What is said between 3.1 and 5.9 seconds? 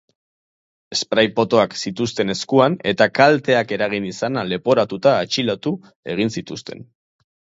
kalteak eragin izana leporatuta atxilotu